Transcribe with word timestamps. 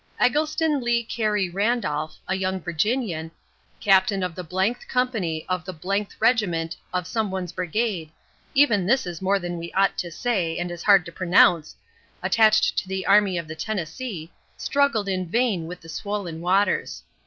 Eggleston 0.19 0.81
Lee 0.81 1.03
Carey 1.03 1.47
Randolph, 1.47 2.17
a 2.27 2.33
young 2.33 2.59
Virginian, 2.59 3.29
captain 3.79 4.23
of 4.23 4.33
the 4.33 4.43
th 4.43 4.87
company 4.87 5.45
of 5.47 5.63
the 5.63 5.73
th 5.75 6.07
regiment 6.19 6.75
of 6.91 7.05
's 7.05 7.51
brigade 7.51 8.09
even 8.55 8.87
this 8.87 9.05
is 9.05 9.21
more 9.21 9.37
than 9.37 9.59
we 9.59 9.71
ought 9.73 9.99
to 9.99 10.09
say, 10.09 10.57
and 10.57 10.71
is 10.71 10.81
hard 10.81 11.05
to 11.05 11.11
pronounce 11.11 11.75
attached 12.23 12.79
to 12.79 12.87
the 12.87 13.05
Army 13.05 13.37
of 13.37 13.47
the 13.47 13.53
Tennessee, 13.53 14.31
struggled 14.57 15.07
in 15.07 15.27
vain 15.29 15.67
with 15.67 15.81
the 15.81 15.87
swollen 15.87 16.41
waters. 16.41 17.03